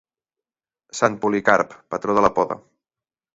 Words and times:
Sant 0.99 1.17
Policarp, 1.25 1.77
patró 1.95 2.17
de 2.21 2.25
la 2.27 2.33
poda. 2.41 2.59